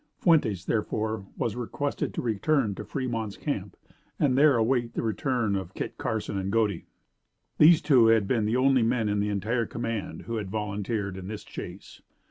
[0.17, 3.77] Fuentes, therefore, was requested to return to Fremont's camp,
[4.19, 6.87] and there await the return of Kit Carson and Godey.
[7.59, 11.27] These two had been the only men in the entire command who had volunteered in
[11.27, 12.01] this chase.